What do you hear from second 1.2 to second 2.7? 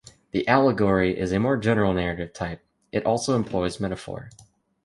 a more general narrative type;